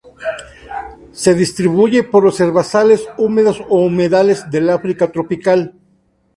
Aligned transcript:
Se 1.11 1.35
distribuye 1.35 2.01
por 2.03 2.23
los 2.23 2.39
herbazales 2.39 3.07
húmedos 3.19 3.61
o 3.69 3.81
humedales 3.85 4.49
del 4.49 4.71
África 4.71 5.11
tropical. 5.11 5.75